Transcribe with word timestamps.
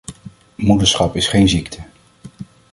Moederschap 0.55 1.15
is 1.15 1.27
geen 1.27 1.49
ziekte. 1.49 1.79